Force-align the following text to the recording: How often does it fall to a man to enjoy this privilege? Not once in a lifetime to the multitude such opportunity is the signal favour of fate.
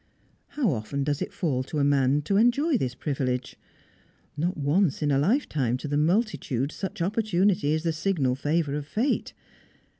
How 0.57 0.71
often 0.71 1.03
does 1.03 1.21
it 1.21 1.31
fall 1.31 1.61
to 1.61 1.77
a 1.77 1.83
man 1.83 2.23
to 2.23 2.35
enjoy 2.37 2.75
this 2.75 2.95
privilege? 2.95 3.55
Not 4.35 4.57
once 4.57 5.03
in 5.03 5.11
a 5.11 5.19
lifetime 5.19 5.77
to 5.77 5.87
the 5.87 5.95
multitude 5.95 6.71
such 6.71 7.03
opportunity 7.03 7.73
is 7.73 7.83
the 7.83 7.93
signal 7.93 8.33
favour 8.33 8.73
of 8.73 8.87
fate. 8.87 9.35